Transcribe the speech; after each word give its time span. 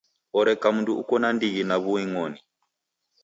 Oreka 0.39 0.67
mndu 0.75 0.91
uko 1.01 1.13
na 1.21 1.29
ndighi 1.35 1.61
na 1.67 1.75
w'uing'oni. 1.83 2.39